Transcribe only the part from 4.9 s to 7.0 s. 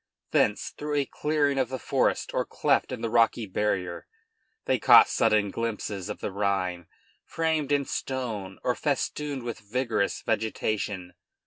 sudden glimpses of the Rhine